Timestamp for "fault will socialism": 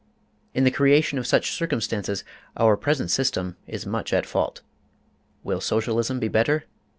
4.25-6.19